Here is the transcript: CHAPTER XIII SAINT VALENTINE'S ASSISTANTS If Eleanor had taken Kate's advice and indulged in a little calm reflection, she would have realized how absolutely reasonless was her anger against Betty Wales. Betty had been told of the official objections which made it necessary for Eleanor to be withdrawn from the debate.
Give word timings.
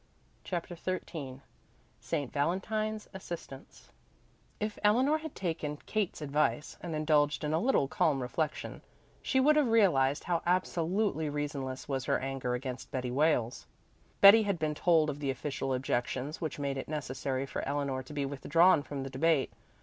CHAPTER 0.43 0.75
XIII 0.75 1.41
SAINT 1.99 2.33
VALENTINE'S 2.33 3.07
ASSISTANTS 3.13 3.89
If 4.59 4.79
Eleanor 4.83 5.19
had 5.19 5.35
taken 5.35 5.77
Kate's 5.85 6.23
advice 6.23 6.75
and 6.81 6.95
indulged 6.95 7.43
in 7.43 7.53
a 7.53 7.59
little 7.59 7.87
calm 7.87 8.19
reflection, 8.19 8.81
she 9.21 9.39
would 9.39 9.55
have 9.57 9.67
realized 9.67 10.23
how 10.23 10.41
absolutely 10.43 11.29
reasonless 11.29 11.87
was 11.87 12.05
her 12.05 12.17
anger 12.17 12.55
against 12.55 12.89
Betty 12.89 13.11
Wales. 13.11 13.67
Betty 14.21 14.41
had 14.41 14.57
been 14.57 14.73
told 14.73 15.11
of 15.11 15.19
the 15.19 15.29
official 15.29 15.71
objections 15.71 16.41
which 16.41 16.57
made 16.57 16.77
it 16.77 16.87
necessary 16.87 17.45
for 17.45 17.61
Eleanor 17.69 18.01
to 18.01 18.11
be 18.11 18.25
withdrawn 18.25 18.81
from 18.81 19.03
the 19.03 19.09
debate. 19.11 19.53